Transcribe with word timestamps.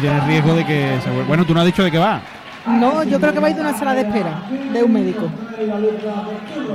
tiene 0.00 0.20
riesgo 0.20 0.54
de 0.54 0.64
que 0.64 0.98
se 1.02 1.10
vuelva. 1.10 1.28
Bueno, 1.28 1.44
tú 1.44 1.54
no 1.54 1.60
has 1.60 1.66
dicho 1.66 1.82
de 1.84 1.90
qué 1.90 1.98
va. 1.98 2.20
No, 2.66 3.02
yo 3.02 3.18
creo 3.18 3.32
que 3.32 3.40
va 3.40 3.46
a 3.48 3.50
ir 3.50 3.56
de 3.56 3.62
una 3.62 3.76
sala 3.76 3.92
de 3.94 4.02
espera 4.02 4.42
de 4.72 4.82
un 4.84 4.92
médico. 4.92 5.28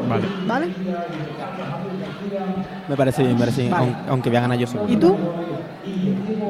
Vale. 0.10 0.26
¿Vale? 0.46 0.68
Me 2.90 2.96
parece 2.96 3.24
bien, 3.24 3.34
me 3.36 3.40
parece 3.40 3.62
bien, 3.62 3.72
Vale. 3.72 3.96
aunque 4.10 4.30
voy 4.30 4.38
a 4.38 4.42
ganar 4.42 4.58
yo 4.58 4.68
seguro. 4.68 4.92
¿Y 4.92 4.98
tú? 4.98 5.18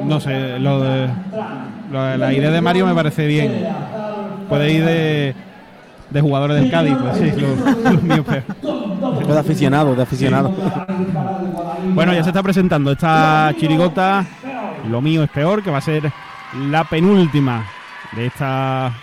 No 0.06 0.20
sé, 0.20 0.58
lo 0.60 0.82
de, 0.82 1.08
lo 1.92 2.04
de 2.04 2.18
la 2.18 2.34
idea 2.34 2.50
de 2.52 2.62
Mario 2.62 2.86
me 2.88 2.94
parece 2.96 3.28
bien. 3.28 3.68
Puede 4.50 4.72
ir 4.72 4.86
de, 4.86 5.36
de 6.10 6.22
jugadores 6.22 6.60
del 6.60 6.72
Cádiz, 6.72 6.96
pues 6.96 7.18
sí, 7.18 7.32
lo, 7.40 7.92
lo 7.92 8.02
mío 8.02 8.24
peor. 8.24 8.44
De 9.28 9.38
aficionado, 9.40 9.94
de 9.96 10.02
aficionado. 10.04 10.52
Bueno, 11.94 12.14
ya 12.14 12.24
se 12.24 12.30
está 12.30 12.42
presentando 12.42 12.92
esta 12.92 13.54
chirigota. 13.60 14.26
Lo 14.90 15.02
mío 15.02 15.24
es 15.24 15.30
peor, 15.30 15.62
que 15.64 15.70
va 15.70 15.78
a 15.80 15.82
ser 15.82 16.12
la 16.58 16.84
penúltima 16.84 17.66
de 18.14 18.26
esta 18.28 18.94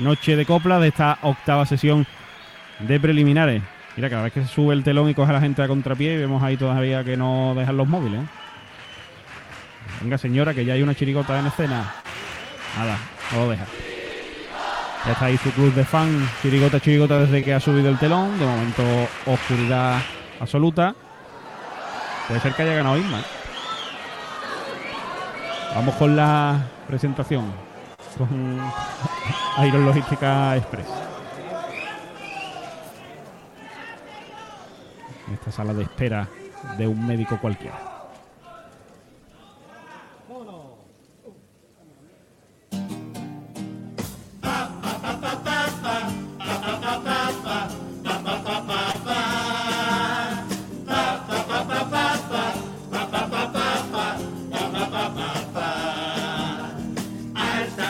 noche 0.00 0.36
de 0.36 0.44
copla, 0.44 0.78
de 0.78 0.88
esta 0.88 1.18
octava 1.22 1.66
sesión 1.66 2.06
de 2.80 3.00
preliminares. 3.00 3.62
Mira, 3.96 4.10
cada 4.10 4.24
vez 4.24 4.32
que 4.32 4.42
se 4.42 4.48
sube 4.48 4.74
el 4.74 4.82
telón 4.82 5.08
y 5.08 5.14
coge 5.14 5.30
a 5.30 5.34
la 5.34 5.40
gente 5.40 5.62
a 5.62 5.68
contrapié, 5.68 6.16
vemos 6.18 6.42
ahí 6.42 6.56
todavía 6.56 7.04
que 7.04 7.16
no 7.16 7.54
dejan 7.54 7.76
los 7.76 7.86
móviles. 7.86 8.22
¿eh? 8.22 8.26
Venga, 10.00 10.18
señora, 10.18 10.52
que 10.52 10.64
ya 10.64 10.74
hay 10.74 10.82
una 10.82 10.94
chirigota 10.94 11.38
en 11.38 11.46
escena. 11.46 11.92
Nada, 12.76 12.98
no 13.32 13.44
lo 13.44 13.50
deja. 13.50 13.66
Ya 15.06 15.12
está 15.12 15.26
ahí 15.26 15.36
su 15.36 15.50
club 15.52 15.72
de 15.74 15.84
fan, 15.84 16.28
chirigota, 16.42 16.80
chirigota 16.80 17.20
desde 17.20 17.44
que 17.44 17.54
ha 17.54 17.60
subido 17.60 17.90
el 17.90 17.98
telón. 17.98 18.38
De 18.38 18.46
momento, 18.46 18.82
oscuridad 19.26 20.00
absoluta. 20.40 20.94
Puede 22.26 22.40
ser 22.40 22.54
que 22.54 22.62
haya 22.62 22.74
ganado 22.74 22.98
Isma. 22.98 23.20
¿eh? 23.20 23.24
Vamos 25.74 25.94
con 25.96 26.16
la 26.16 26.58
presentación. 26.86 27.44
Con 28.16 28.60
Iron 29.66 29.86
Logística 29.86 30.56
Express. 30.56 30.86
En 35.26 35.34
esta 35.34 35.50
sala 35.50 35.74
de 35.74 35.82
espera 35.82 36.28
de 36.78 36.86
un 36.86 37.06
médico 37.06 37.38
cualquiera. 37.40 37.93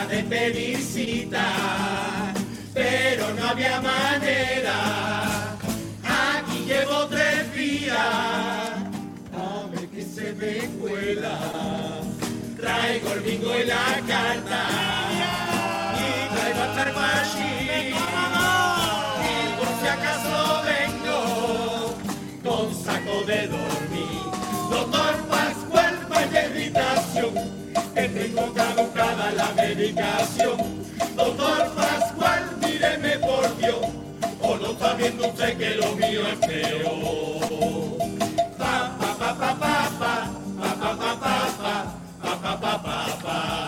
De 0.09 0.23
pedir 0.23 0.77
cita, 0.77 2.33
pero 2.73 3.33
no 3.33 3.47
había 3.47 3.81
manera. 3.81 5.55
Aquí 6.03 6.65
llevo 6.67 7.07
tres 7.07 7.53
días, 7.53 7.97
a 7.97 9.67
ver 9.71 9.87
que 9.89 10.01
se 10.01 10.33
me 10.33 10.67
cuela. 10.79 11.39
Traigo 12.59 13.13
el 13.13 13.19
bingo 13.21 13.57
y 13.57 13.65
la 13.65 14.01
carta, 14.07 14.67
y 15.99 16.35
traigo 16.35 16.61
hasta 16.61 16.83
el 16.83 16.93
que 27.95 28.09
tengo 28.09 28.53
caducada 28.53 29.31
la 29.31 29.53
medicación. 29.53 30.57
Doctor 31.15 31.73
Pascual, 31.75 32.57
míreme 32.61 33.17
por 33.19 33.57
Dios, 33.57 33.85
o 34.41 34.55
no 34.57 34.71
está 34.71 34.93
viendo 34.95 35.27
usted 35.29 35.57
que 35.57 35.75
lo 35.75 35.95
mío 35.95 36.21
es 36.27 36.37
peor. 36.45 37.97
Pa, 38.57 38.91
pa, 38.99 39.15
pa, 39.17 39.33
pa, 39.37 39.55
pa, 39.57 40.29
pa, 40.59 40.75
pa, 40.75 40.95
pa, 40.97 41.15
pa, 41.15 41.35
pa, 41.61 41.85
pa, 42.21 42.59
pa, 42.59 42.81
pa, 42.83 43.17
pa, 43.23 43.64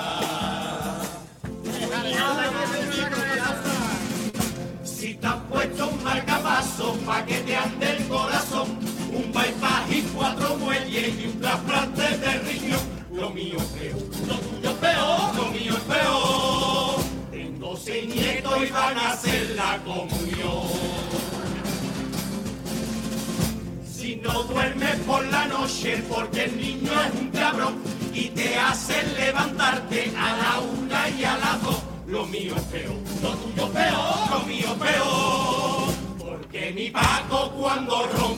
porque 26.09 26.45
el 26.45 26.57
niño 26.57 26.91
es 26.91 27.21
un 27.21 27.29
cabrón 27.29 27.75
y 28.13 28.29
te 28.29 28.57
hacen 28.57 29.13
levantarte 29.15 30.11
a 30.17 30.37
la 30.37 30.59
una 30.59 31.09
y 31.09 31.23
a 31.23 31.37
las 31.37 31.63
dos, 31.63 31.83
lo 32.07 32.25
mío 32.25 32.55
es 32.55 32.63
peor, 32.63 32.95
lo 33.21 33.29
tuyo 33.35 33.69
peor, 33.71 34.31
lo 34.31 34.39
mío 34.47 34.75
peor. 34.79 35.93
Porque 36.17 36.71
mi 36.71 36.89
Paco 36.89 37.51
cuando 37.51 38.07
ronca 38.07 38.36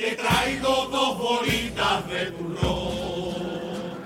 te 0.00 0.16
traigo 0.16 0.88
dos 0.90 1.18
bolitas 1.18 2.08
de 2.08 2.30
turrón. 2.32 4.00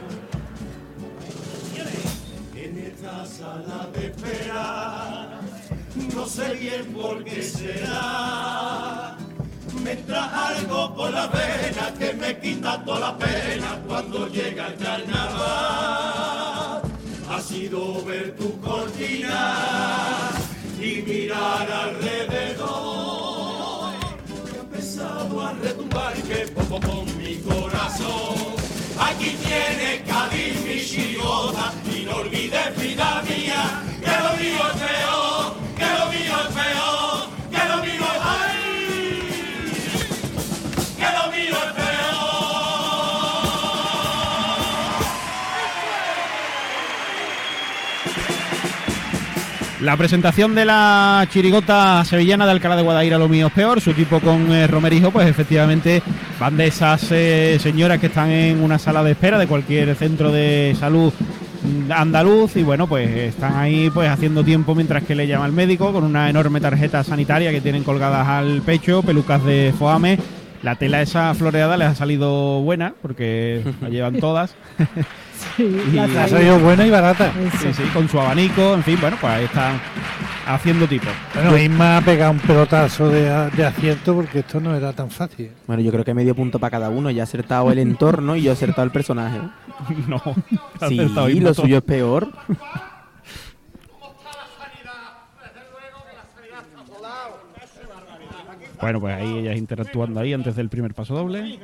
En 2.57 2.79
esta 2.79 3.25
sala 3.25 3.89
de 3.95 4.07
espera, 4.07 5.41
no 6.15 6.27
sé 6.27 6.55
bien 6.55 6.93
por 6.93 7.23
qué 7.23 7.41
será. 7.43 9.17
Me 9.85 9.93
entra 9.93 10.49
algo 10.49 10.97
por 10.97 11.13
la 11.13 11.29
vena 11.29 11.95
que 11.99 12.13
me 12.15 12.41
quita 12.41 12.83
toda 12.85 13.01
la 13.01 13.19
pena 13.19 13.81
cuando 13.87 14.29
llega 14.29 14.69
el 14.69 14.77
carnaval. 14.77 16.83
Ha 17.31 17.41
sido 17.41 18.05
ver 18.05 18.35
tu 18.37 18.61
cortina 18.61 20.31
y 20.81 21.03
mirar 21.03 21.71
alrededor. 21.71 23.04
Y 25.25 25.27
empezado 25.27 25.47
a 25.47 25.53
retumbar 25.55 26.15
que 26.15 26.47
poco 26.49 26.81
con 26.81 27.19
mi 27.19 27.37
corazón. 27.37 28.55
Aquí 28.99 29.37
tiene 29.43 30.03
Cádiz 30.07 30.61
mi 30.65 30.85
chirigota 30.85 31.73
y 31.91 32.05
no 32.05 32.17
olvides 32.17 32.77
vida 32.79 33.23
mía 33.29 33.83
La 49.85 49.99
presentación 49.99 50.55
de 50.55 50.65
la 50.65 51.29
chirigota 51.31 52.03
sevillana 52.07 52.47
de 52.47 52.53
Alcalá 52.53 52.75
de 52.75 52.83
Guadaira, 52.83 53.19
lo 53.19 53.29
mío 53.29 53.49
es 53.49 53.53
peor. 53.53 53.83
Su 53.83 53.91
equipo 53.91 54.19
con 54.19 54.51
eh, 54.51 54.67
Romerijo, 54.67 55.11
pues 55.11 55.29
efectivamente 55.29 56.03
van 56.41 56.57
de 56.57 56.69
esas 56.69 57.07
eh, 57.13 57.59
señoras 57.61 57.99
que 57.99 58.07
están 58.07 58.31
en 58.31 58.63
una 58.63 58.79
sala 58.79 59.05
de 59.05 59.11
espera 59.11 59.39
de 59.39 59.47
cualquier 59.47 59.95
centro 59.95 60.33
de 60.33 60.75
salud 60.81 61.13
andaluz 61.91 62.57
y 62.57 62.63
bueno, 62.63 62.87
pues 62.87 63.11
están 63.11 63.59
ahí 63.59 63.91
pues 63.91 64.09
haciendo 64.09 64.43
tiempo 64.43 64.75
mientras 64.75 65.05
que 65.05 65.15
le 65.15 65.27
llama 65.27 65.45
el 65.45 65.53
médico 65.53 65.93
con 65.93 66.05
una 66.05 66.31
enorme 66.31 66.63
tarjeta 66.63 67.05
sanitaria 67.05 67.51
que 67.51 67.61
tienen 67.61 67.85
colgadas 67.85 68.27
al 68.27 68.63
pecho, 68.63 69.03
pelucas 69.03 69.45
de 69.45 69.75
foame. 69.79 70.19
La 70.63 70.77
tela 70.77 71.03
esa 71.03 71.35
floreada 71.35 71.77
les 71.77 71.89
ha 71.89 71.95
salido 71.95 72.63
buena 72.63 72.95
porque 73.03 73.63
la 73.83 73.91
llevan 73.91 74.19
todas. 74.19 74.55
Y- 75.93 75.99
Ha 75.99 76.07
traigo. 76.09 76.29
salido 76.29 76.59
buena 76.61 76.87
y 76.87 76.91
barata. 76.91 77.33
Sí, 77.61 77.73
sí, 77.73 77.83
con 77.93 78.09
su 78.09 78.19
abanico, 78.21 78.75
en 78.75 78.83
fin, 78.83 78.99
bueno, 79.01 79.17
pues 79.21 79.33
ahí 79.33 79.45
están 79.45 79.81
haciendo 80.47 80.87
tipo. 80.87 81.07
Bueno, 81.35 81.57
Isma 81.57 81.99
ha 81.99 82.01
pegado 82.03 82.33
un 82.33 82.39
pelotazo 82.41 83.09
de, 83.09 83.23
de 83.51 83.65
acierto 83.67 84.15
porque 84.15 84.41
esto 84.41 84.61
no 84.61 84.75
era 84.75 84.93
tan 84.93 85.11
fácil. 85.11 85.51
Bueno, 85.67 85.83
yo 85.83 85.91
creo 85.93 86.05
que 86.05 86.13
medio 86.15 86.35
punto 86.35 86.59
para 86.59 86.71
cada 86.73 86.89
uno. 86.91 87.11
Ya 87.11 87.23
ha 87.23 87.25
acertado 87.25 87.71
el 87.73 87.79
entorno 87.79 88.37
y 88.37 88.43
yo 88.43 88.51
he 88.51 88.55
acertado 88.55 88.85
el 88.85 88.91
personaje. 88.91 89.39
No, 90.09 90.17
ha 90.81 90.89
Sí, 90.89 90.99
acertado 91.01 91.29
lo 91.29 91.55
suyo 91.55 91.79
es 91.79 91.83
peor. 91.85 92.29
Bueno, 98.81 99.01
pues 99.01 99.15
ahí 99.15 99.39
ellas 99.39 99.57
interactuando 99.57 100.21
ahí 100.21 100.33
antes 100.33 100.57
del 100.57 100.69
primer 100.69 100.95
paso 100.95 101.15
doble. 101.15 101.59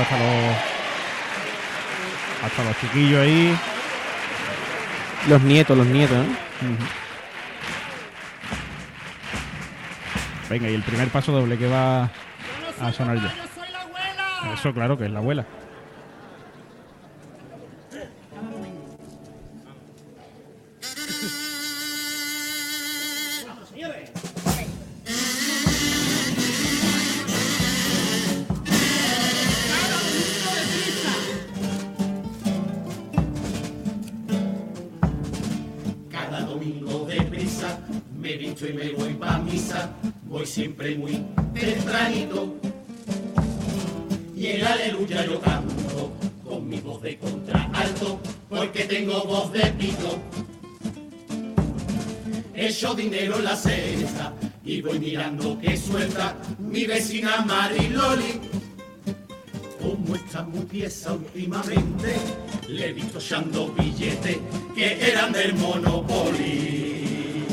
Hasta 0.00 0.18
los 0.18 0.56
hasta 2.44 2.64
los 2.64 2.80
chiquillos 2.80 3.20
ahí. 3.20 3.58
Los 5.28 5.42
nietos, 5.42 5.76
los 5.76 5.86
nietos, 5.86 6.16
¿no? 6.16 6.24
Venga, 10.48 10.70
y 10.70 10.74
el 10.74 10.82
primer 10.82 11.08
paso 11.08 11.32
doble 11.32 11.58
que 11.58 11.66
va 11.66 12.10
a 12.80 12.92
sonar 12.92 13.16
ya. 13.20 13.34
Eso 14.54 14.72
claro 14.72 14.96
que 14.96 15.04
es 15.04 15.10
la 15.10 15.18
abuela. 15.18 15.44
Pieza 60.68 61.12
últimamente, 61.12 62.16
le 62.68 62.88
he 62.88 62.92
visto 62.92 63.18
echando 63.18 63.68
billetes 63.68 64.38
que 64.74 65.10
eran 65.10 65.32
del 65.32 65.54
Monopoly. 65.54 67.46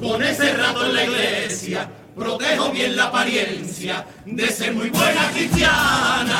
Con 0.00 0.22
ese 0.22 0.54
rato 0.54 0.86
en 0.86 0.94
la 0.94 1.04
iglesia, 1.04 1.90
protejo 2.14 2.70
bien 2.70 2.96
la 2.96 3.04
apariencia 3.04 4.06
de 4.24 4.46
ser 4.48 4.74
muy 4.74 4.90
buena 4.90 5.30
cristiana. 5.32 6.36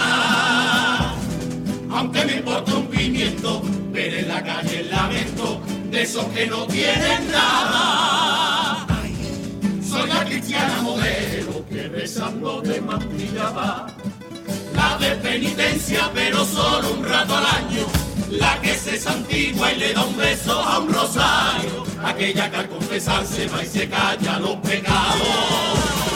Aunque 1.91 2.25
me 2.25 2.37
importa 2.37 2.77
un 2.77 2.87
pimiento, 2.89 3.63
ver 3.93 4.15
en 4.15 4.29
la 4.29 4.43
calle 4.43 4.81
el 4.81 4.91
lamento 4.91 5.61
de 5.91 6.03
esos 6.03 6.25
que 6.27 6.47
no 6.47 6.67
tienen 6.67 7.31
nada. 7.31 8.87
Soy 9.83 10.09
la 10.09 10.25
cristiana 10.25 10.83
modelo 10.83 11.65
que 11.69 11.89
besando 11.89 12.61
de 12.61 12.81
más 12.81 13.05
brillaba 13.09 13.87
la 14.79 14.97
de 14.99 15.11
penitencia, 15.17 16.11
pero 16.15 16.45
solo 16.45 16.93
un 16.97 17.05
rato 17.05 17.37
al 17.37 17.47
año. 17.61 17.85
La 18.31 18.61
que 18.61 18.75
se 18.75 18.99
santigua 18.99 19.73
y 19.73 19.79
le 19.79 19.93
da 19.93 20.05
un 20.05 20.17
beso 20.17 20.53
a 20.53 20.79
un 20.79 20.93
rosario. 20.93 21.85
Aquella 22.05 22.51
que 22.51 22.57
al 22.57 22.69
confesarse 22.69 23.49
va 23.49 23.65
y 23.65 23.67
se 23.67 23.89
calla 23.89 24.39
los 24.39 24.57
pecados. 24.57 25.35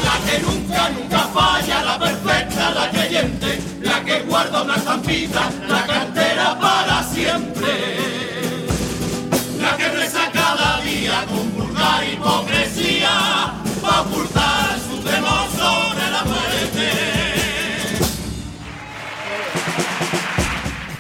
La 0.07 0.17
que 0.25 0.39
nunca, 0.47 0.91
nunca 0.91 1.21
falla, 1.37 1.83
la 1.83 1.99
perfecta, 1.99 2.71
la 2.71 2.91
creyente. 2.91 3.12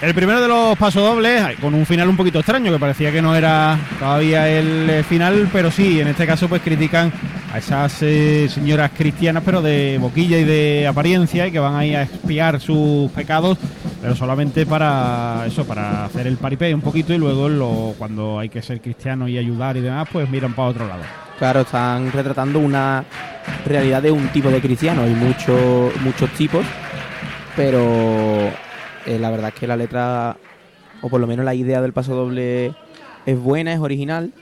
El 0.03 0.15
primero 0.15 0.41
de 0.41 0.49
los 0.49 0.77
pasodobles, 0.77 1.57
con 1.61 1.75
un 1.75 1.87
final 1.87 2.09
un 2.09 2.17
poquito 2.17 2.41
extraño, 2.41 2.73
que 2.73 2.79
parecía 2.81 3.13
que 3.13 3.23
no 3.23 3.37
era 3.37 3.79
todavía 4.01 4.49
el 4.49 4.91
eh, 4.91 5.05
final, 5.05 5.49
pero 5.53 5.71
sí, 5.71 6.01
en 6.01 6.09
este 6.09 6.27
caso 6.27 6.49
pues 6.49 6.61
critican 6.61 7.13
a 7.53 7.59
esas 7.59 8.03
eh, 8.03 8.49
señoras 8.49 8.91
cristianas, 8.99 9.45
pero 9.47 9.63
de 9.63 9.99
boquilla 10.01 10.39
y 10.39 10.45
de 10.45 10.89
apariencia, 10.89 11.47
y 11.47 11.53
que 11.53 11.61
van 11.61 11.77
ahí 11.77 11.95
a 11.95 12.03
expiar 12.03 12.61
sus 12.61 13.13
pecados, 13.13 13.59
pero 14.01 14.17
solamente 14.17 14.67
para 14.67 15.45
eso, 15.47 15.65
para 15.65 16.07
hacer 16.07 16.27
el 16.27 16.37
paripé 16.37 16.75
un 16.75 16.81
poquito, 16.81 17.15
y 17.15 17.19
luego 17.19 17.95
cuando 17.97 18.41
hay 18.41 18.49
que 18.49 18.61
ser 18.61 18.81
cristiano 18.81 19.29
y 19.29 19.39
ayudar 19.39 19.77
y 19.77 19.83
demás, 19.83 20.09
pues 20.11 20.29
miran 20.29 20.53
para 20.53 20.69
otro 20.69 20.89
lado. 20.89 21.03
Claro, 21.39 21.61
están 21.61 22.11
retratando 22.11 22.59
una 22.59 23.05
realidad 23.65 24.03
de 24.03 24.11
un 24.11 24.27
tipo 24.31 24.51
de 24.51 24.61
cristiano. 24.61 25.05
Hay 25.05 25.15
muchos 25.15 25.93
muchos 26.03 26.29
tipos, 26.31 26.67
pero 27.55 28.51
eh, 29.07 29.19
la 29.19 29.31
verdad 29.31 29.49
es 29.55 29.61
que 29.61 29.67
la 29.67 29.77
letra, 29.77 30.37
o 31.01 31.09
por 31.09 31.21
lo 31.21 31.27
menos 31.27 31.45
la 31.45 31.55
idea 31.55 31.81
del 31.81 31.93
paso 31.93 32.15
doble, 32.15 32.75
es 33.27 33.39
buena, 33.39 33.73
es 33.73 33.81
original. 33.81 34.33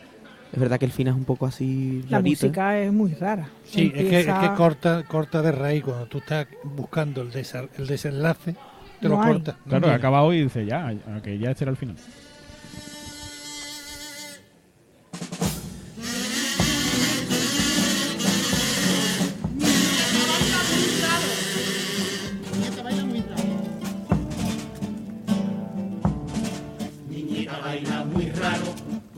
Es 0.53 0.59
verdad 0.59 0.79
que 0.81 0.85
el 0.85 0.91
final 0.91 1.15
es 1.15 1.19
un 1.19 1.25
poco 1.25 1.47
así 1.47 2.03
La 2.09 2.19
rarito, 2.19 2.47
¿eh? 2.47 2.49
música 2.49 2.79
es 2.81 2.93
muy 2.93 3.15
rara. 3.15 3.49
Sí, 3.65 3.93
es 3.95 4.05
que, 4.05 4.21
es 4.21 4.27
que 4.27 4.53
corta, 4.57 5.05
corta 5.07 5.43
de 5.43 5.53
raíz 5.53 5.85
cuando 5.85 6.07
tú 6.07 6.19
estás 6.19 6.47
buscando 6.65 7.23
el, 7.23 7.31
desa- 7.31 7.69
el 7.79 7.87
desenlace, 7.87 8.57
te 9.01 9.09
No 9.09 9.15
lo 9.15 9.23
hay. 9.23 9.33
corta. 9.35 9.57
Claro, 9.69 9.87
No 9.87 9.93
ha 9.93 9.97
acabado 9.97 10.33
y 10.35 10.43
dice 10.43 10.67
ya, 10.67 10.93
que 11.23 11.39
ya 11.39 11.53
este 11.53 11.65
era 11.65 11.71
el 11.71 11.77
final. 11.77 11.97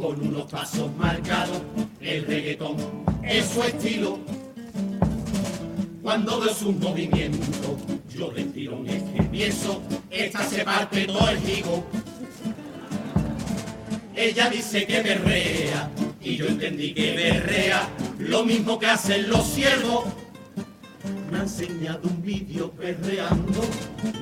Con 0.03 0.21
unos 0.21 0.51
pasos 0.51 0.91
marcados, 0.97 1.63
el 2.01 2.27
reggaetón 2.27 2.77
es 3.23 3.47
su 3.47 3.63
estilo. 3.63 4.19
Cuando 6.03 6.41
veo 6.41 6.53
sus 6.53 6.75
movimientos, 6.75 7.49
yo 8.13 8.33
le 8.33 8.43
tiro 8.47 8.79
un 8.79 8.89
es 8.89 9.01
que 9.05 9.23
pienso, 9.23 9.81
esta 10.11 10.43
se 10.43 10.65
parte 10.65 11.07
todo 11.07 11.31
el 11.31 11.49
higo. 11.49 11.85
Ella 14.17 14.51
dice 14.51 14.85
que 14.87 15.03
berrea, 15.03 15.89
y 16.21 16.37
yo 16.37 16.47
entendí 16.47 16.93
que 16.95 17.15
berrea, 17.15 17.89
lo 18.19 18.45
mismo 18.45 18.81
que 18.81 18.87
hacen 18.87 19.31
los 19.31 19.47
ciervos. 19.47 20.07
Me 21.31 21.39
ha 21.39 21.43
enseñado 21.43 22.01
un 22.03 22.21
vídeo 22.21 22.73
perreando, 22.73 23.61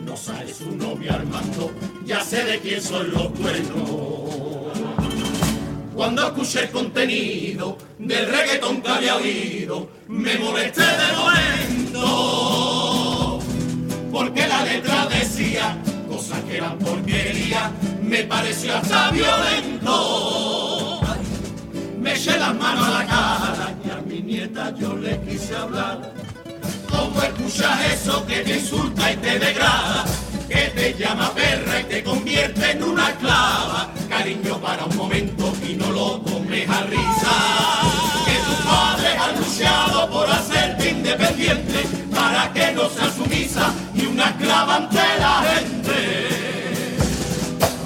no 0.04 0.14
sale 0.14 0.52
su 0.52 0.76
novio 0.76 1.10
Armando, 1.14 1.72
ya 2.04 2.20
sé 2.20 2.44
de 2.44 2.58
quién 2.58 2.82
son 2.82 3.10
los 3.12 3.28
cuernos. 3.30 4.49
Cuando 5.94 6.26
escuché 6.28 6.64
el 6.64 6.70
contenido 6.70 7.76
del 7.98 8.26
reggaetón 8.26 8.80
que 8.80 8.88
había 8.88 9.16
oído, 9.16 9.88
me 10.08 10.38
molesté 10.38 10.82
de 10.82 11.12
momento. 11.16 12.00
Porque 14.10 14.46
la 14.46 14.64
letra 14.64 15.06
decía 15.06 15.76
cosas 16.08 16.40
que 16.44 16.56
eran 16.58 16.78
porquería, 16.78 17.72
me 18.02 18.24
pareció 18.24 18.76
hasta 18.76 19.10
violento. 19.10 21.00
Me 21.98 22.14
eché 22.14 22.38
las 22.38 22.54
manos 22.54 22.86
a 22.86 22.90
la 22.90 23.06
cara 23.06 23.74
y 23.84 23.90
a 23.90 23.96
mi 23.96 24.22
nieta 24.22 24.74
yo 24.76 24.96
le 24.96 25.20
quise 25.22 25.54
hablar. 25.56 26.12
¿Cómo 26.88 27.22
escuchas 27.22 27.92
eso 27.94 28.24
que 28.26 28.40
te 28.40 28.58
insulta 28.58 29.12
y 29.12 29.16
te 29.16 29.38
degrada? 29.38 30.04
Que 30.48 30.72
te 30.74 30.94
llama 30.94 31.32
perra 31.34 31.80
y 31.80 31.84
te 31.84 32.02
convierte 32.02 32.70
en 32.72 32.82
una 32.82 33.10
esclava. 33.10 33.92
Cariño 34.08 34.60
para 34.60 34.84
un 34.86 34.96
momento 34.96 35.39
y 35.70 35.76
no 35.76 35.90
lo 35.92 36.20
tomes 36.20 36.68
a 36.68 36.82
risa. 36.82 37.36
Que 38.26 38.36
tus 38.46 38.56
padres 38.66 39.14
han 39.20 39.38
luchado 39.38 40.10
por 40.10 40.28
hacerte 40.28 40.90
independiente 40.90 41.84
para 42.12 42.52
que 42.52 42.72
no 42.72 42.88
seas 42.88 43.14
sumisa 43.14 43.72
y 43.94 44.06
una 44.06 44.30
esclava 44.30 44.76
ante 44.76 44.98
la 45.18 45.42
gente. 45.48 46.28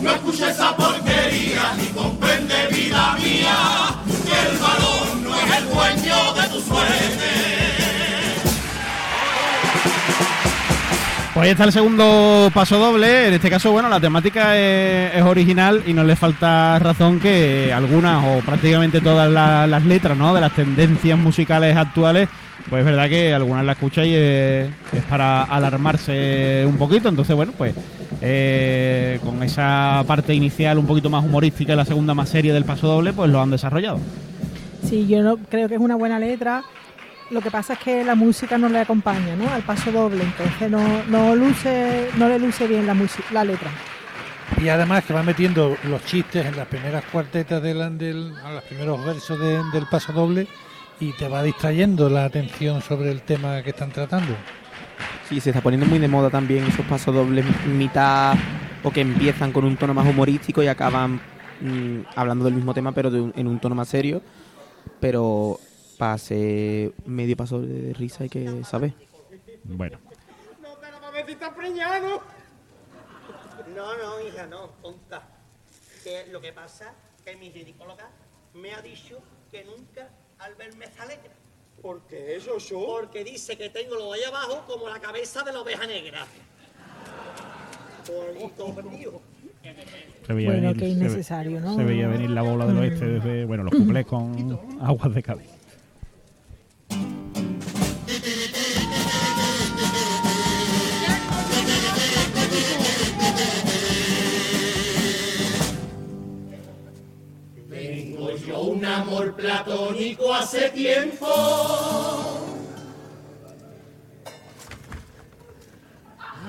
No 0.00 0.10
escuches 0.12 0.48
esa 0.50 0.74
porquería 0.76 1.74
ni 1.76 1.86
comprende 1.88 2.66
vida 2.68 3.16
mía 3.18 3.56
que 4.26 4.48
el 4.48 4.58
valor 4.58 5.16
no 5.22 5.34
es 5.36 5.56
el 5.58 5.64
dueño 5.68 6.34
de 6.34 6.48
tu 6.48 6.60
suerte. 6.60 7.53
Pues 11.34 11.46
ahí 11.46 11.50
está 11.50 11.64
el 11.64 11.72
segundo 11.72 12.48
paso 12.54 12.78
doble. 12.78 13.26
En 13.26 13.34
este 13.34 13.50
caso, 13.50 13.72
bueno, 13.72 13.88
la 13.88 13.98
temática 13.98 14.56
es, 14.56 15.20
original 15.24 15.82
y 15.84 15.92
no 15.92 16.04
le 16.04 16.14
falta 16.14 16.78
razón 16.78 17.18
que 17.18 17.72
algunas 17.74 18.24
o 18.24 18.38
prácticamente 18.44 19.00
todas 19.00 19.28
la- 19.30 19.66
las 19.66 19.84
letras, 19.84 20.16
¿no? 20.16 20.32
De 20.32 20.40
las 20.40 20.52
tendencias 20.54 21.18
musicales 21.18 21.76
actuales, 21.76 22.28
pues 22.70 22.80
es 22.80 22.86
verdad 22.86 23.08
que 23.08 23.34
algunas 23.34 23.64
la 23.64 23.72
escucháis 23.72 24.12
y 24.12 24.14
es, 24.14 24.68
es 24.92 25.02
para 25.10 25.42
alarmarse 25.42 26.64
un 26.68 26.76
poquito. 26.76 27.08
Entonces, 27.08 27.34
bueno, 27.34 27.52
pues 27.58 27.74
eh, 28.22 29.18
con 29.24 29.42
esa 29.42 30.04
parte 30.06 30.34
inicial 30.34 30.78
un 30.78 30.86
poquito 30.86 31.10
más 31.10 31.24
humorística 31.24 31.72
y 31.72 31.76
la 31.76 31.84
segunda 31.84 32.14
más 32.14 32.28
seria 32.28 32.54
del 32.54 32.64
paso 32.64 32.86
doble, 32.86 33.12
pues 33.12 33.28
lo 33.28 33.42
han 33.42 33.50
desarrollado. 33.50 33.98
Sí, 34.88 35.06
yo 35.08 35.20
no 35.24 35.36
creo 35.38 35.68
que 35.68 35.74
es 35.74 35.80
una 35.80 35.96
buena 35.96 36.20
letra. 36.20 36.62
Lo 37.30 37.40
que 37.40 37.50
pasa 37.50 37.72
es 37.74 37.78
que 37.78 38.04
la 38.04 38.14
música 38.14 38.58
no 38.58 38.68
le 38.68 38.80
acompaña, 38.80 39.34
¿no? 39.36 39.48
Al 39.52 39.62
paso 39.62 39.90
doble, 39.90 40.22
entonces 40.22 40.70
no, 40.70 40.82
no 41.08 41.34
luce, 41.34 42.08
no 42.16 42.28
le 42.28 42.38
luce 42.38 42.66
bien 42.66 42.86
la 42.86 42.94
música, 42.94 43.24
la 43.32 43.44
letra. 43.44 43.70
Y 44.62 44.68
además 44.68 45.04
que 45.04 45.14
va 45.14 45.22
metiendo 45.22 45.76
los 45.84 46.04
chistes 46.04 46.44
en 46.46 46.56
las 46.56 46.66
primeras 46.68 47.04
cuartetas 47.06 47.62
del, 47.62 47.96
del 47.98 48.34
a 48.44 48.52
los 48.52 48.62
primeros 48.64 49.04
versos 49.04 49.38
de- 49.40 49.62
del 49.72 49.86
paso 49.90 50.12
doble 50.12 50.46
y 51.00 51.12
te 51.12 51.28
va 51.28 51.42
distrayendo 51.42 52.08
la 52.10 52.24
atención 52.26 52.82
sobre 52.82 53.10
el 53.10 53.22
tema 53.22 53.62
que 53.62 53.70
están 53.70 53.90
tratando. 53.90 54.34
Sí, 55.28 55.40
se 55.40 55.50
está 55.50 55.62
poniendo 55.62 55.86
muy 55.86 55.98
de 55.98 56.08
moda 56.08 56.28
también 56.30 56.64
esos 56.66 56.84
pasos 56.86 57.14
dobles 57.14 57.44
mitad 57.66 58.34
o 58.84 58.90
que 58.90 59.00
empiezan 59.00 59.50
con 59.50 59.64
un 59.64 59.76
tono 59.78 59.94
más 59.94 60.06
humorístico 60.06 60.62
y 60.62 60.68
acaban 60.68 61.20
mm, 61.62 62.00
hablando 62.14 62.44
del 62.44 62.54
mismo 62.54 62.74
tema 62.74 62.92
pero 62.92 63.10
de 63.10 63.20
un- 63.22 63.32
en 63.34 63.46
un 63.48 63.58
tono 63.58 63.74
más 63.74 63.88
serio. 63.88 64.20
Pero 65.00 65.58
para 66.04 66.12
hacer 66.16 66.92
medio 67.06 67.34
paso 67.34 67.62
de 67.62 67.94
risa 67.94 68.24
hay 68.24 68.28
que 68.28 68.62
saber. 68.64 68.92
Bueno, 69.64 69.96
No, 70.60 70.68
pero 70.78 70.98
a 70.98 71.10
ver 71.10 71.24
si 71.24 71.32
está 71.32 71.54
preñado. 71.54 72.20
No, 73.74 73.96
no, 73.96 74.20
hija, 74.28 74.46
no, 74.46 74.66
tonta. 74.82 75.22
Que 76.02 76.26
lo 76.30 76.42
que 76.42 76.52
pasa 76.52 76.92
que 77.24 77.34
mi 77.36 77.50
ginecóloga 77.50 78.10
me 78.52 78.74
ha 78.74 78.82
dicho 78.82 79.18
que 79.50 79.64
nunca 79.64 80.10
al 80.40 80.54
verme 80.56 80.84
está 80.84 81.04
alegre. 81.04 81.30
¿Por 81.80 82.02
qué 82.02 82.36
eso, 82.36 82.58
yo? 82.58 82.84
Porque 83.00 83.24
dice 83.24 83.56
que 83.56 83.70
tengo 83.70 83.94
lo 83.94 84.12
de 84.12 84.18
ahí 84.18 84.24
abajo 84.24 84.62
como 84.68 84.90
la 84.90 85.00
cabeza 85.00 85.42
de 85.42 85.52
la 85.54 85.60
oveja 85.62 85.86
negra. 85.86 86.26
Por 88.06 88.84
mío. 88.92 89.22
se 90.26 90.32
veía 90.34 90.50
Bueno, 90.50 90.68
venir. 90.68 90.78
se 90.80 90.84
ve- 90.84 90.90
innecesario, 90.90 91.60
¿no? 91.60 91.74
Se 91.76 91.84
veía 91.84 92.08
venir 92.08 92.28
la 92.28 92.42
bola 92.42 92.66
del 92.66 92.76
oeste 92.76 93.06
desde, 93.06 93.46
bueno, 93.46 93.62
los 93.64 93.72
cuplés 93.74 94.04
con 94.04 94.78
aguas 94.82 95.14
de 95.14 95.22
Cádiz. 95.22 95.48
Platónico 109.36 110.32
hace 110.32 110.70
tiempo. 110.70 111.26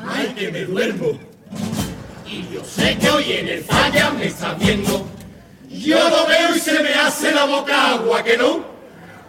Ay, 0.08 0.34
que 0.38 0.52
me 0.52 0.66
duermo. 0.66 1.20
Y 2.26 2.54
yo 2.54 2.64
sé 2.64 2.98
que 2.98 3.10
hoy 3.10 3.32
en 3.34 3.48
el 3.48 3.64
falla 3.64 4.12
me 4.12 4.28
está 4.28 4.54
viendo. 4.54 5.08
Yo 5.70 6.10
lo 6.10 6.28
veo 6.28 6.56
y 6.56 6.60
se 6.60 6.82
me 6.82 6.94
hace 6.94 7.32
la 7.32 7.46
boca 7.46 7.92
agua, 7.92 8.24
que 8.24 8.38
no. 8.38 8.64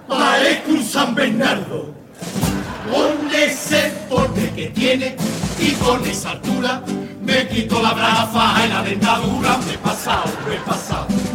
Parezco 0.09 0.71
un 0.73 0.85
San 0.85 1.15
Bernardo. 1.15 1.95
Con 2.91 3.35
ese 3.35 3.93
porte 4.09 4.53
que 4.55 4.69
tiene 4.69 5.17
y 5.59 5.73
con 5.73 6.05
esa 6.07 6.33
altura 6.33 6.83
me 7.21 7.49
quito 7.49 7.83
la 7.83 7.93
brafa 7.93 8.65
en 8.65 8.71
la 8.71 8.83
dentadura. 8.83 9.59
Me 9.67 9.75
he 9.75 9.79
pasado, 9.79 10.31
me 10.49 10.55
he 10.55 10.59
pasado. 10.61 11.26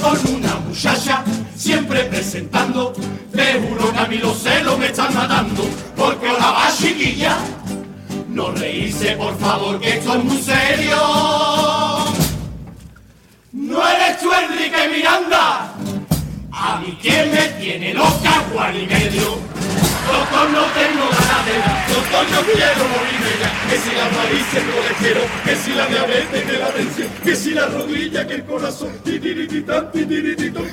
Con 0.00 0.18
una 0.34 0.56
muchacha, 0.56 1.22
siempre 1.54 2.04
presentando. 2.04 2.92
Te 3.32 3.60
juro 3.60 3.92
que 3.92 3.98
a 3.98 4.06
mí 4.06 4.18
los 4.18 4.36
celos 4.42 4.78
me 4.78 4.86
están 4.86 5.14
matando. 5.14 5.62
Porque 5.96 6.28
ahora 6.28 6.50
va 6.50 6.72
chiquilla. 6.76 7.36
No 8.28 8.50
reírse, 8.52 9.12
por 9.12 9.38
favor, 9.38 9.78
que 9.78 9.98
esto 9.98 10.14
es 10.14 10.24
muy 10.24 10.42
serio. 10.42 10.96
No 13.52 13.88
eres 13.88 14.20
tú, 14.20 14.30
Enrique 14.32 14.88
Miranda. 14.88 15.72
A 16.50 16.80
mí 16.80 16.98
quién 17.00 17.30
me 17.30 17.48
tiene 17.60 17.94
loca, 17.94 18.44
Juan 18.52 18.74
y 18.74 18.86
medio. 18.86 19.38
Doctor, 20.06 20.50
no 20.50 20.64
tengo 20.72 21.04
ganas 21.10 21.46
de 21.46 21.58
nada. 21.58 21.86
Doctor, 21.88 22.26
yo 22.32 22.52
quiero 22.52 22.84
morirme 22.88 23.32
ya. 23.40 23.50
Que 23.68 23.76
si 23.78 23.90
la 23.94 24.10
nariz 24.10 24.54
el 24.54 24.64
colesterol, 24.70 25.28
que 25.44 25.56
si 25.56 25.70
la 25.74 25.86
diabetes, 25.86 26.44
que 26.44 26.58
que 28.26 28.34
el 28.34 28.44
corazón. 28.44 28.92
Titirititán, 29.04 29.90
titirititón, 29.92 30.66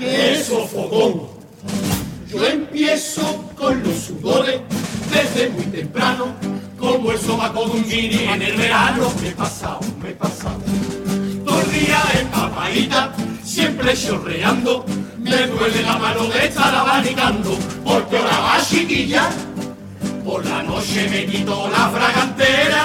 que 0.00 0.34
fogón. 0.72 1.28
Yo 2.32 2.46
empiezo 2.46 3.44
con 3.56 3.82
los 3.82 3.96
sudores 3.96 4.60
desde 5.10 5.50
muy 5.50 5.64
temprano, 5.64 6.34
como 6.78 7.12
el 7.12 7.18
sobaco 7.18 7.66
de 7.66 7.70
un 7.72 7.90
en 7.90 8.42
el 8.42 8.56
verano. 8.56 9.12
Me 9.20 9.28
he 9.28 9.32
pasado, 9.32 9.80
me 10.02 10.10
he 10.10 10.14
pasado. 10.14 10.58
Todo 11.44 11.60
el 11.60 11.72
día 11.72 12.02
empapadita, 12.18 13.12
siempre 13.44 13.94
chorreando. 13.94 14.86
Me 15.18 15.46
duele 15.46 15.82
la 15.82 15.98
mano 15.98 16.24
de 16.28 16.46
estar 16.46 16.74
abanicando, 16.74 17.58
porque 17.84 18.16
ahora 18.16 18.38
va 18.38 18.58
chiquilla. 18.64 19.28
Por 20.24 20.46
la 20.46 20.62
noche 20.62 21.08
me 21.10 21.26
quito 21.26 21.68
la 21.68 21.90
fragantera. 21.90 22.84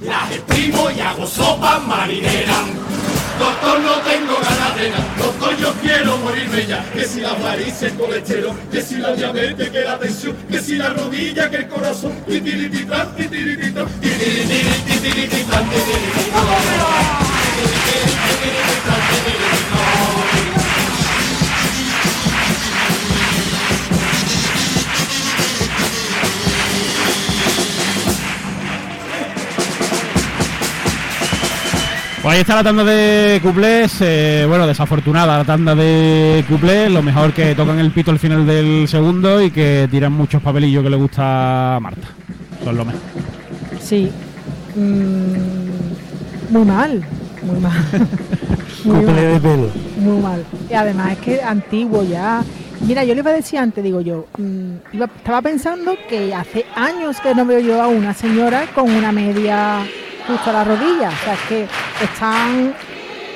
Las 0.00 0.32
exprimo 0.32 0.90
y 0.90 1.00
hago 1.00 1.26
sopa 1.26 1.78
marinera. 1.80 2.85
Doctor, 3.38 3.80
no 3.80 3.94
tengo 4.00 4.34
ganas 4.40 4.76
de 4.76 4.90
nada. 4.90 5.04
Doctor, 5.18 5.56
yo 5.58 5.72
quiero 5.82 6.16
morirme 6.18 6.66
ya. 6.66 6.84
Que 6.92 7.04
si 7.04 7.20
la 7.20 7.34
varices, 7.34 7.82
el 7.82 7.94
colesterol, 7.94 8.56
que 8.70 8.82
si 8.82 8.96
la 8.96 9.12
diabetes, 9.12 9.70
que 9.70 9.80
la 9.80 9.98
tensión, 9.98 10.36
que 10.50 10.60
si 10.60 10.76
la 10.76 10.90
rodilla, 10.90 11.50
que 11.50 11.56
el 11.56 11.68
corazón. 11.68 12.12
Titirititán, 12.26 13.14
titirititán, 13.16 13.86
titirititán, 14.00 15.70
titirititán, 15.70 15.70
Pues 32.26 32.34
ahí 32.34 32.40
está 32.40 32.56
la 32.56 32.64
tanda 32.64 32.82
de 32.82 33.38
cuplés. 33.40 33.98
eh, 34.00 34.44
bueno, 34.48 34.66
desafortunada 34.66 35.38
la 35.38 35.44
tanda 35.44 35.76
de 35.76 36.44
cuplés. 36.48 36.90
Lo 36.90 37.00
mejor 37.00 37.32
que 37.32 37.54
tocan 37.54 37.78
el 37.78 37.92
pito 37.92 38.10
al 38.10 38.18
final 38.18 38.44
del 38.44 38.88
segundo 38.88 39.40
y 39.40 39.52
que 39.52 39.86
tiran 39.88 40.12
muchos 40.12 40.42
papelillos 40.42 40.82
que 40.82 40.90
le 40.90 40.96
gusta 40.96 41.76
a 41.76 41.80
Marta. 41.80 42.08
Eso 42.60 42.70
es 42.72 42.76
lo 42.76 42.84
mejor. 42.84 43.00
Sí. 43.80 44.10
Mm, 44.74 46.52
muy 46.52 46.64
mal, 46.64 47.04
muy 47.42 47.60
mal. 47.60 47.72
muy 48.84 48.96
Couple 48.96 49.12
mal. 49.12 49.32
de 49.32 49.40
pelo. 49.40 49.70
Muy 50.00 50.20
mal. 50.20 50.44
Y 50.68 50.74
además 50.74 51.12
es 51.12 51.18
que 51.18 51.40
antiguo 51.42 52.02
ya. 52.02 52.42
Mira, 52.80 53.04
yo 53.04 53.14
le 53.14 53.20
iba 53.20 53.30
a 53.30 53.34
decir 53.34 53.60
antes, 53.60 53.84
digo 53.84 54.00
yo, 54.00 54.26
mm, 54.36 54.94
iba- 54.96 55.08
estaba 55.16 55.42
pensando 55.42 55.94
que 56.08 56.34
hace 56.34 56.66
años 56.74 57.20
que 57.20 57.36
no 57.36 57.46
veo 57.46 57.60
yo 57.60 57.80
a 57.80 57.86
una 57.86 58.12
señora 58.14 58.64
con 58.74 58.90
una 58.90 59.12
media 59.12 59.78
justo 60.26 60.50
a 60.50 60.52
la 60.52 60.64
rodilla. 60.64 61.08
O 61.08 61.24
sea, 61.24 61.34
es 61.34 61.40
que 61.48 61.66
están, 62.02 62.74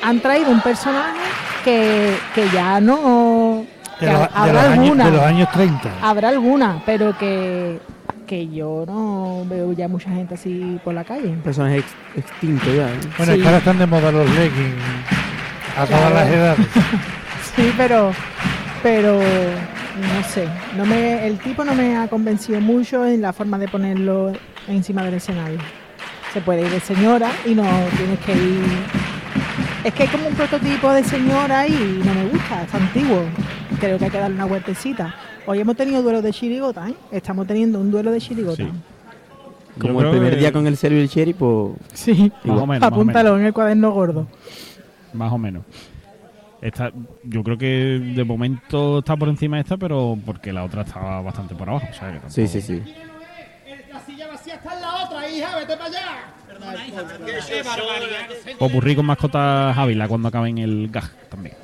han 0.03 0.19
traído 0.19 0.51
un 0.51 0.61
personaje 0.61 1.19
que, 1.63 2.15
que 2.35 2.49
ya 2.49 2.79
no... 2.79 3.65
que 3.99 4.05
De 4.05 4.11
los, 4.13 4.21
de 4.21 4.27
habrá 4.33 4.61
años, 4.63 4.77
alguna, 4.79 5.05
de 5.05 5.11
los 5.11 5.21
años 5.21 5.51
30. 5.51 5.89
habrá 6.01 6.29
alguna, 6.29 6.81
pero 6.85 7.17
que, 7.17 7.79
que 8.27 8.47
yo 8.49 8.83
no 8.87 9.43
veo 9.47 9.73
ya 9.73 9.87
mucha 9.87 10.09
gente 10.09 10.33
así 10.35 10.79
por 10.83 10.93
la 10.93 11.03
calle. 11.03 11.29
Personaje 11.43 11.77
ex- 11.77 11.95
extinto 12.15 12.65
ya. 12.73 12.87
¿eh? 12.89 12.99
Bueno, 13.17 13.33
Sí. 13.33 13.37
es 13.37 13.41
que 13.41 13.45
ahora 13.45 13.57
están 13.59 13.77
de 13.77 13.85
moda 13.87 14.11
los 14.11 14.29
leggings 14.31 14.75
a 15.77 15.85
Claro. 15.85 16.07
todas 16.09 16.13
las 16.25 16.33
edades. 16.33 16.67
Sí, 17.55 17.73
pero, 17.75 18.11
pero 18.81 19.19
no 19.19 20.23
sé, 20.29 20.47
no 20.77 20.85
me, 20.85 21.27
el 21.27 21.37
tipo 21.39 21.65
no 21.65 21.73
me 21.75 21.97
ha 21.97 22.07
convencido 22.07 22.61
mucho 22.61 23.05
en 23.05 23.21
la 23.21 23.33
forma 23.33 23.57
de 23.57 23.67
ponerlo 23.67 24.31
encima 24.69 25.03
del 25.03 25.15
escenario. 25.15 25.57
Se 26.33 26.41
puede 26.41 26.61
ir 26.61 26.69
de 26.69 26.79
señora 26.79 27.31
y 27.45 27.53
no 27.53 27.63
tienes 27.97 28.19
que 28.19 28.31
ir. 28.33 28.63
Es 29.83 29.93
que 29.93 30.03
hay 30.03 30.09
como 30.09 30.27
un 30.27 30.35
prototipo 30.35 30.91
de 30.93 31.03
señora 31.03 31.67
y 31.67 32.01
no 32.05 32.13
me 32.13 32.27
gusta, 32.29 32.63
es 32.63 32.73
antiguo. 32.73 33.23
Creo 33.79 33.97
que 33.97 34.05
hay 34.05 34.11
que 34.11 34.17
darle 34.19 34.35
una 34.35 34.45
vueltecita. 34.45 35.13
Hoy 35.45 35.59
hemos 35.59 35.75
tenido 35.75 36.01
duelo 36.01 36.21
de 36.21 36.31
chirigota, 36.31 36.87
¿eh? 36.89 36.93
Estamos 37.11 37.47
teniendo 37.47 37.79
un 37.79 37.89
duelo 37.91 38.11
de 38.11 38.21
chirigota. 38.21 38.55
Sí. 38.63 38.69
Como 39.79 40.01
el 40.01 40.11
primer 40.11 40.33
que- 40.33 40.39
día 40.39 40.51
con 40.51 40.67
el 40.67 40.77
Sergio 40.77 40.99
y 40.99 41.03
el 41.03 41.09
Cherry, 41.09 41.33
pues 41.33 41.73
Sí, 41.93 42.31
Más 42.43 42.57
o 42.59 42.67
menos, 42.67 42.81
más 42.81 42.91
o 42.91 42.93
apúntalo 42.95 43.37
en 43.39 43.45
el 43.45 43.53
cuaderno 43.53 43.91
gordo. 43.91 44.27
Más 45.13 45.31
o 45.31 45.37
menos. 45.37 45.63
Esta, 46.61 46.91
yo 47.23 47.41
creo 47.43 47.57
que 47.57 47.65
de 48.15 48.23
momento 48.23 48.99
está 48.99 49.15
por 49.17 49.29
encima 49.29 49.57
de 49.57 49.63
esta, 49.63 49.77
pero 49.77 50.15
porque 50.25 50.53
la 50.53 50.63
otra 50.63 50.83
estaba 50.83 51.21
bastante 51.21 51.55
por 51.55 51.67
abajo. 51.69 51.87
o 51.89 51.93
sea 51.93 52.07
que 52.11 52.19
tampoco- 52.19 52.29
sí, 52.33 52.47
sí, 52.47 52.61
sí. 52.61 52.81
La 53.91 53.99
silla 54.01 54.27
vacía 54.27 54.55
está 54.55 54.75
en 54.75 54.81
la 54.81 55.05
otra, 55.05 55.20
hija, 55.31 55.55
vete 55.55 55.77
para 55.77 55.85
allá. 55.85 56.33
Perdona, 56.47 56.87
hija, 56.87 57.03
qué 57.47 57.63
barbaridad. 57.63 58.57
Popurrí 58.59 58.95
con 58.95 59.05
mascotas 59.05 59.77
Ávila 59.77 60.07
cuando 60.07 60.27
acaben 60.27 60.57
el 60.57 60.89
gag 60.89 61.09
también. 61.29 61.55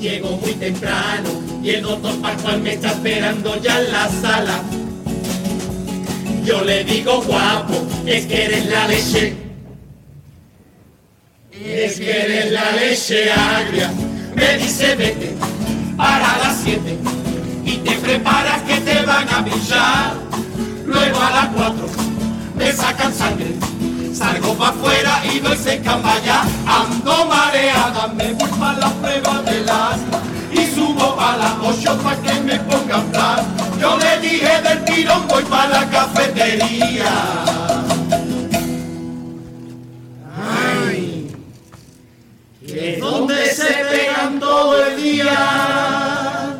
Llego 0.00 0.36
muy 0.36 0.54
temprano 0.54 1.28
y 1.62 1.70
el 1.70 1.82
doctor 1.82 2.20
Pascual 2.20 2.60
me 2.62 2.74
está 2.74 2.88
esperando 2.88 3.60
ya 3.60 3.80
en 3.80 3.92
la 3.92 4.08
sala. 4.08 4.62
Yo 6.44 6.64
le 6.64 6.84
digo 6.84 7.20
guapo, 7.22 7.86
es 8.06 8.26
que 8.26 8.44
eres 8.44 8.66
la 8.66 8.86
leche. 8.86 9.47
Es 11.64 11.98
que 11.98 12.10
eres 12.10 12.52
la 12.52 12.70
leche 12.72 13.32
agria. 13.32 13.90
Me 14.34 14.58
dice 14.58 14.94
vete 14.94 15.34
para 15.96 16.38
las 16.38 16.56
siete 16.62 16.96
y 17.64 17.76
te 17.78 17.96
preparas 17.96 18.62
que 18.62 18.76
te 18.76 19.02
van 19.04 19.28
a 19.28 19.44
pillar. 19.44 20.14
Luego 20.86 21.20
a 21.20 21.30
las 21.30 21.46
cuatro 21.48 21.88
me 22.54 22.72
sacan 22.72 23.12
sangre. 23.12 23.54
Salgo 24.14 24.54
para 24.54 24.70
afuera 24.70 25.20
y 25.24 25.40
doy 25.40 25.56
para 25.84 26.12
allá. 26.12 26.42
Ando 26.66 27.26
mareada, 27.26 28.08
me 28.08 28.32
voy 28.32 28.50
para 28.50 28.78
la 28.78 28.90
prueba 28.94 29.42
del 29.42 29.68
asma. 29.68 30.22
Y 30.52 30.66
subo 30.74 31.20
a 31.20 31.36
las 31.36 31.54
ocho 31.62 31.98
para 31.98 32.20
que 32.22 32.40
me 32.40 32.58
pongan 32.60 33.04
plan. 33.10 33.44
Yo 33.80 33.98
le 33.98 34.20
dije 34.20 34.62
del 34.62 34.84
tirón, 34.84 35.26
voy 35.28 35.44
para 35.44 35.80
la 35.80 35.90
cafetería. 35.90 37.47
Todo 44.48 44.82
el 44.82 44.96
día. 45.02 46.56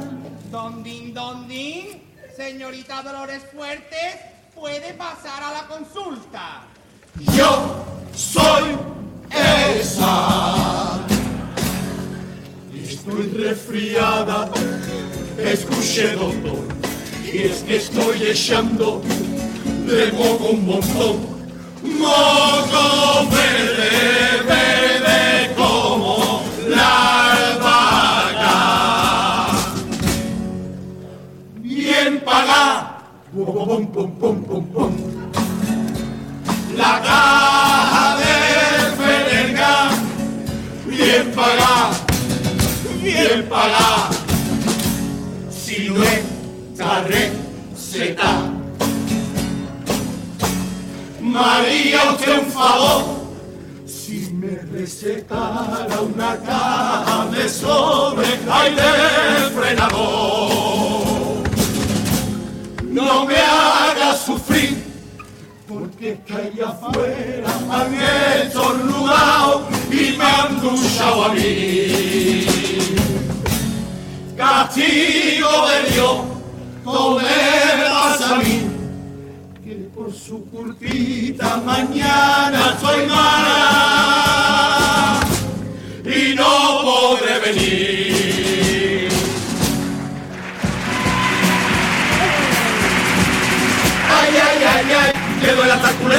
Don 0.51 0.83
din, 0.83 1.15
don 1.15 1.49
din, 1.49 2.03
señorita 2.37 3.03
Dolores 3.03 3.43
Fuertes, 3.55 4.15
puede 4.55 4.93
pasar 4.93 5.43
a 5.43 5.51
la 5.53 5.67
consulta. 5.67 6.67
Yo 7.37 7.85
soy 8.15 8.77
esa. 9.81 11.01
Estoy 12.75 13.25
resfriada, 13.47 14.51
escuché 15.39 16.13
doctor, 16.13 16.65
y 17.25 17.39
es 17.49 17.59
que 17.63 17.77
estoy 17.77 18.23
echando 18.23 19.01
de 19.87 20.13
moco 20.13 20.45
un 20.57 20.67
montón. 20.67 21.17
Moco 21.83 23.29
verde 23.31 24.28
La 36.89 37.03
caja 37.03 38.17
de 38.17 38.33
Ferenga, 38.97 39.91
bien 40.87 41.33
pagada, 41.33 41.91
bien 43.03 43.47
pagada. 43.47 44.09
Si 45.51 45.91
no 45.91 46.03
está 46.03 47.03
receta. 47.03 48.31
María, 51.21 52.13
usted 52.13 52.39
un 52.39 52.51
favor. 52.51 53.05
Si 53.85 54.31
me 54.33 54.57
recetara 54.73 56.01
una 56.01 56.39
caja 56.39 57.27
de 57.27 57.49
sobre 57.51 58.29
de 58.29 59.51
frenador. 59.55 60.99
No 62.83 63.27
me 63.27 63.37
sufrir 63.37 63.58
porque 65.69 66.13
es 66.13 66.19
que 66.21 66.35
allá 66.35 66.69
afuera 66.69 67.49
han 67.71 67.95
estornudado 68.43 69.69
y 69.91 70.17
me 70.17 70.25
han 70.25 70.61
duchado 70.61 71.25
a 71.25 71.35
mí. 71.35 72.47
Castigo 74.37 75.69
de 75.69 75.93
Dios, 75.93 76.17
todo 76.85 77.21
me 77.21 77.27
a 77.27 78.37
mí, 78.43 78.63
que 79.63 79.75
por 79.95 80.13
su 80.13 80.45
culpita 80.47 81.59
mañana 81.59 82.79
soy 82.81 83.07
mala 83.07 84.28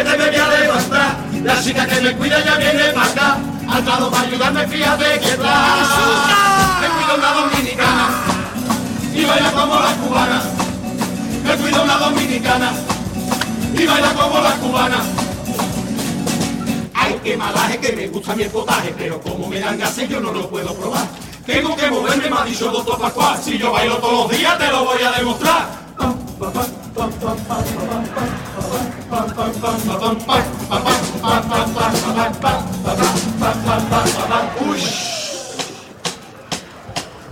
me 0.03 0.15
voy 0.17 0.35
a 0.35 0.59
levantar. 0.59 1.17
La 1.43 1.61
chica 1.61 1.85
que 1.85 2.01
me 2.01 2.15
cuida 2.15 2.43
ya 2.43 2.55
viene 2.55 2.83
para 2.89 3.07
acá. 3.07 3.37
Al 3.69 3.85
lado 3.85 4.11
para 4.11 4.27
ayudarme, 4.27 4.67
fíjate 4.67 5.19
que 5.19 5.29
está. 5.29 6.77
Me 6.81 6.87
cuida 6.87 7.15
una 7.15 7.33
dominicana 7.33 8.09
y 9.13 9.25
baila 9.25 9.51
como 9.51 9.75
la 9.75 9.93
cubana. 9.95 10.41
Me 11.43 11.55
cuida 11.55 11.81
una 11.81 11.97
dominicana 11.97 12.71
y 13.77 13.85
baila 13.85 14.13
como 14.13 14.39
la 14.39 14.51
cubana. 14.55 14.97
Ay, 16.93 17.19
qué 17.23 17.37
malaje 17.37 17.77
que 17.79 17.91
me 17.93 18.07
gusta 18.07 18.35
mi 18.35 18.45
potaje, 18.45 18.93
pero 18.97 19.21
como 19.21 19.47
me 19.47 19.59
dan 19.59 19.77
gases 19.77 20.09
yo 20.09 20.19
no 20.19 20.31
lo 20.31 20.49
puedo 20.49 20.73
probar. 20.73 21.07
Tengo 21.45 21.75
que 21.75 21.89
moverme, 21.89 22.29
me 22.29 22.37
ha 22.37 22.43
dicho 22.43 22.71
doctor 22.71 22.99
Pascual. 22.99 23.37
Si 23.43 23.57
yo 23.57 23.71
bailo 23.71 23.97
todos 23.97 24.29
los 24.29 24.37
días 24.37 24.57
te 24.57 24.67
lo 24.67 24.85
voy 24.85 25.01
a 25.01 25.11
demostrar. 25.11 26.78
Uy. 34.67 34.81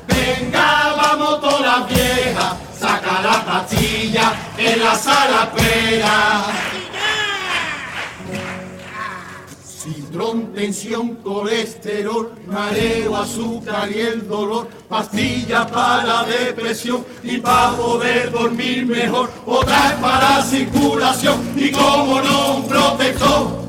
Venga, 0.08 0.94
vamos 0.96 1.42
todas 1.42 1.62
las 1.62 1.90
viejas, 1.90 2.54
saca 2.80 3.22
la 3.22 3.46
pastilla 3.46 4.34
en 4.58 4.80
la 4.80 4.96
sala 4.96 5.50
espera. 5.54 6.77
Tensión, 10.18 11.18
colesterol, 11.18 12.32
mareo, 12.48 13.16
azúcar 13.16 13.88
y 13.92 14.00
el 14.00 14.28
dolor, 14.28 14.68
pastilla 14.90 15.68
para 15.68 16.04
la 16.04 16.24
depresión 16.24 17.06
y 17.22 17.38
para 17.38 17.78
poder 17.78 18.32
dormir 18.32 18.88
mejor, 18.88 19.30
otra 19.46 19.96
para 20.02 20.42
circulación 20.42 21.54
y 21.56 21.70
como 21.72 22.20
no 22.20 22.56
un 22.56 22.68
protector. 22.68 23.68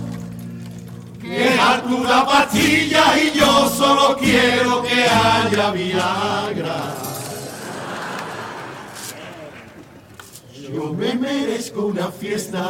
Que 1.21 1.51
altura 1.51 2.25
pastilla 2.25 3.05
y 3.23 3.39
yo 3.39 3.69
solo 3.69 4.17
quiero 4.17 4.83
que 4.83 5.05
haya 5.05 5.71
Viagra. 5.71 6.95
Yo 10.73 10.95
me 10.95 11.15
merezco 11.15 11.87
una 11.87 12.11
fiesta. 12.11 12.65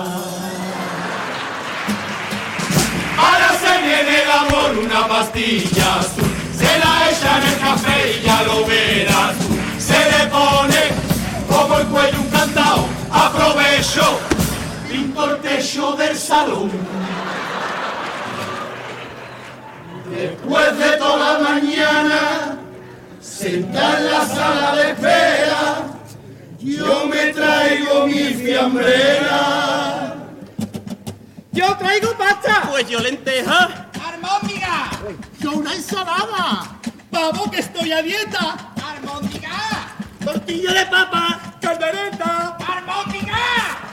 Se 3.68 3.82
viene 3.82 4.22
el 4.22 4.30
amor, 4.30 4.78
una 4.82 5.06
pastilla. 5.06 6.00
Se 6.56 6.78
la 6.78 7.10
echa 7.10 7.36
en 7.38 7.52
el 7.52 7.58
café 7.58 8.18
y 8.18 8.24
ya 8.24 8.42
lo 8.44 8.64
verás. 8.64 9.36
Se 9.78 9.98
le 10.10 10.26
pone 10.26 10.82
como 11.48 11.78
el 11.78 11.86
cuello 11.88 12.20
un 12.20 12.30
candado. 12.30 12.86
Aprovecho, 13.10 14.20
pinto 14.88 15.30
el 15.30 15.40
techo 15.40 15.92
del 15.92 16.16
salón. 16.16 16.70
Después 20.10 20.78
de 20.78 20.90
toda 20.96 21.38
la 21.38 21.50
mañana, 21.50 22.58
sentada 23.20 23.98
en 23.98 24.10
la 24.10 24.26
sala 24.26 24.76
de 24.76 24.90
espera, 24.92 25.82
yo 26.58 27.06
me 27.06 27.32
traigo 27.34 28.06
mi 28.06 28.32
fiambrera. 28.34 29.57
Yo 31.58 31.76
traigo 31.76 32.16
pasta. 32.16 32.68
Pues 32.70 32.88
yo 32.88 33.00
lenteja. 33.00 33.88
Armóndiga. 34.00 34.90
Yo 35.40 35.50
una 35.54 35.74
ensalada. 35.74 36.78
Vamos 37.10 37.50
que 37.50 37.58
estoy 37.58 37.90
a 37.90 38.00
dieta. 38.00 38.56
Armóndiga. 38.80 39.58
Tortilla 40.24 40.72
de 40.72 40.86
papa. 40.86 41.40
Caldereta. 41.60 42.56
Armóndiga. 42.64 43.40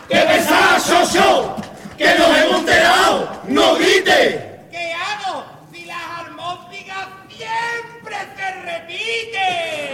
¡Qué 0.07 0.19
pesada, 0.19 0.79
socio! 0.79 1.55
¡Que 1.97 2.13
nos 2.19 2.37
hemos 2.37 2.59
enterado! 2.59 3.41
¡No 3.47 3.73
grite! 3.77 4.67
¿Qué 4.69 4.93
hago 4.93 5.43
si 5.73 5.85
las 5.85 6.05
armónicas 6.19 7.07
siempre 7.29 8.15
se 8.37 8.51
repiten? 8.61 9.84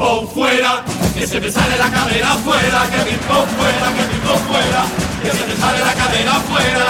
Armóndigas 0.00 0.82
que 1.14 1.26
se 1.26 1.40
me 1.40 1.50
sale 1.50 1.76
la 1.76 1.90
cadera 1.90 2.32
afuera, 2.32 2.86
que 2.90 3.04
rico 3.10 3.46
fuera, 3.56 3.92
que 3.96 4.04
rico 4.14 4.34
fuera, 4.46 4.84
que 5.22 5.30
se 5.30 5.46
me 5.46 5.56
sale 5.56 5.80
la 5.84 5.94
cadera 5.94 6.32
afuera. 6.36 6.86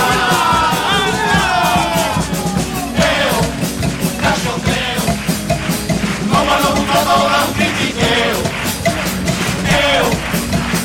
Eo, 3.08 3.36
cachondeo, 4.20 5.02
como 6.30 6.52
lo 6.62 6.68
gusta 6.76 6.98
toda 7.04 7.38
un 7.46 7.52
critiqueo. 7.54 8.38
Eo, 9.80 10.08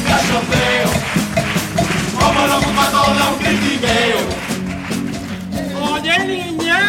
cachondeo, 0.07 0.89
como 2.19 2.41
lo 2.47 2.57
gusta 2.61 2.85
toda 2.91 3.23
un 3.29 3.37
critiqueo. 3.39 4.21
Oye, 5.91 6.15
niña, 6.25 6.81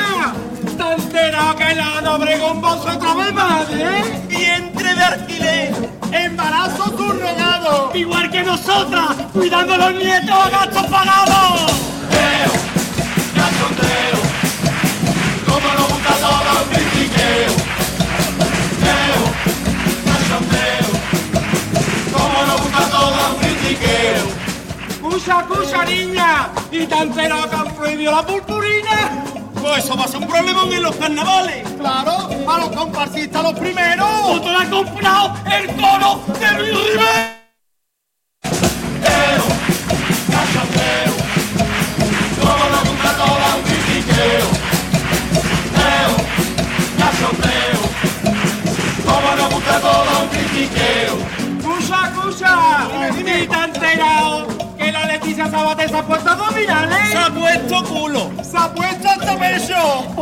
¿te 0.77 0.87
enterado 1.03 1.57
que 1.57 1.75
la 1.75 2.01
nobre 2.01 2.38
con 2.38 2.61
vosotros 2.61 3.27
de 3.27 3.33
madre? 3.33 4.25
Vientre 4.29 4.63
de 4.63 4.63
alquiler, 5.05 5.73
embarazo 6.12 6.85
subrogado. 6.97 7.90
Igual 7.95 8.31
que 8.31 8.43
nosotras, 8.43 9.17
cuidando 9.33 9.75
a 9.75 9.79
los 9.79 9.95
nietos 9.95 10.31
a 10.31 10.51
gastos 10.51 10.87
pagados. 10.87 11.73
Eo, 12.11 12.53
cachondeo, 13.35 14.19
como 15.47 15.69
lo 15.75 15.85
gusta 15.88 16.14
todo 16.25 16.62
un 16.62 16.69
critiqueo. 16.73 17.53
Eo, 18.95 19.23
cachondeo, 20.09 20.88
como 22.12 22.43
lo 22.49 22.59
gusta 22.59 22.90
todo 22.90 23.31
un 23.31 23.37
critiqueo. 23.40 24.27
Escucha, 24.90 25.40
escucha, 25.40 25.85
niña, 25.85 26.49
¿y 26.73 26.79
enterado 26.83 27.49
que 27.51 27.57
han 27.57 27.75
prohibido 27.77 28.12
la 28.12 28.27
purpurina? 28.27 29.13
Pues 29.64 29.83
eso 29.83 29.96
va 29.96 30.05
a 30.05 30.09
ser 30.09 30.20
un 30.20 30.29
problema 30.29 30.62
en 30.70 30.83
los 30.83 30.94
carnavales. 30.94 31.66
Claro, 31.81 32.29
a 32.46 32.59
los 32.59 32.68
comparsistas 32.77 33.42
los 33.42 33.55
primeros. 33.55 34.35
¿Tú 34.35 34.40
te 34.40 34.53
lo 34.53 34.59
has 34.59 34.68
comprado 34.68 35.35
el 35.50 35.66
coro 35.74 36.20
de 36.38 36.59
Luis 36.59 36.92
Rivera? 36.92 37.34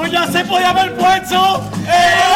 Pues 0.02 0.10
ya 0.10 0.26
se 0.26 0.44
podía 0.46 0.70
haber 0.70 0.96
puesto 0.96 1.62
el 1.86 2.31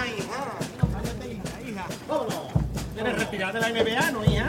Shoshona, 0.00 0.06
hija! 0.06 1.68
hija! 1.68 1.86
¡Vámonos! 2.08 2.34
¿Quieres 2.94 3.18
respirar 3.18 3.52
de 3.52 3.60
la 3.60 3.68
NBA, 3.70 4.10
no, 4.12 4.24
hija? 4.24 4.48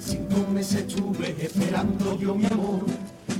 Cinco 0.00 0.50
meses 0.52 0.80
estuve 0.80 1.36
esperando 1.40 2.18
yo 2.18 2.34
mi 2.34 2.46
amor, 2.46 2.84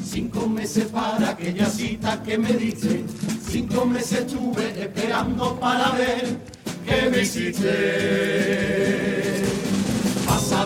cinco 0.05 0.49
meses 0.49 0.85
para 0.87 1.31
aquella 1.31 1.67
cita 1.67 2.23
que 2.23 2.39
me 2.39 2.53
diste, 2.53 3.05
cinco 3.51 3.85
meses 3.85 4.21
estuve 4.21 4.81
esperando 4.81 5.59
para 5.59 5.91
ver 5.93 6.39
qué 6.87 7.11
me 7.11 7.23
hiciste. 7.23 9.18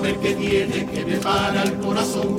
Ver 0.02 0.16
qué 0.16 0.34
tiene 0.34 0.84
que 0.86 1.04
me 1.04 1.16
para 1.18 1.62
el 1.62 1.74
corazón, 1.74 2.38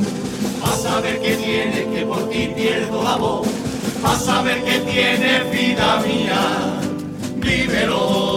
a 0.85 0.99
ver 0.99 1.21
qué 1.21 1.35
tiene 1.37 1.87
que 1.93 2.05
por 2.05 2.29
ti 2.29 2.51
pierdo 2.53 3.41
vas 4.01 4.27
a 4.27 4.41
ver 4.41 4.61
qué 4.63 4.79
tiene 4.79 5.43
vida 5.49 6.03
mía, 6.05 6.81
vívelo 7.37 8.33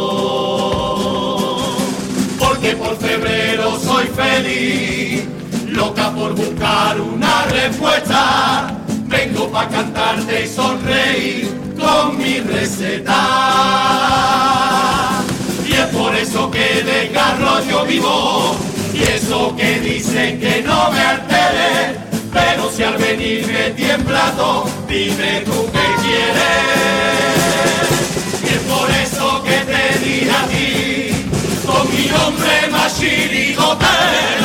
porque 2.39 2.77
por 2.77 2.97
febrero 2.99 3.79
soy 3.81 4.07
feliz, 4.07 5.25
loca 5.67 6.13
por 6.13 6.35
buscar 6.35 7.01
una 7.01 7.47
respuesta. 7.47 8.77
Vengo 9.07 9.49
pa' 9.51 9.69
cantarte 9.69 10.45
y 10.45 10.49
sonreír 10.49 11.51
con 11.79 12.17
mi 12.19 12.41
receta. 12.41 13.17
Por 15.97 16.15
eso 16.15 16.51
que 16.51 16.83
de 16.83 17.11
carro 17.13 17.61
yo 17.69 17.85
vivo, 17.87 18.57
y 18.93 19.03
eso 19.03 19.55
que 19.57 19.81
dicen 19.81 20.39
que 20.39 20.63
no 20.63 20.91
me 20.91 21.01
altere, 21.01 21.97
pero 22.33 22.71
si 22.71 22.83
al 22.83 22.97
venir 22.99 23.47
me 23.47 23.71
tiembla 23.71 24.33
todo, 24.37 24.69
dime 24.89 25.43
tú 25.47 25.69
qué 25.73 25.87
quieres. 26.05 27.17
Y 28.43 28.47
es 28.57 28.63
por 28.73 28.91
eso 28.91 29.43
que 29.43 29.59
te 29.71 29.99
di 30.05 30.29
a 30.29 30.47
ti, 30.53 31.31
con 31.67 31.85
mi 31.91 32.07
nombre 32.07 32.69
más 32.71 32.99
chirigotero, 32.99 34.36